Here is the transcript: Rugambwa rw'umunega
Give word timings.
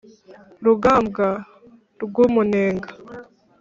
Rugambwa 0.65 1.27
rw'umunega 2.03 2.89